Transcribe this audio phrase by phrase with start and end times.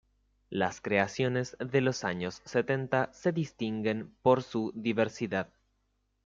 [0.49, 5.53] Las creaciones de los años setenta se distinguen por su diversidad.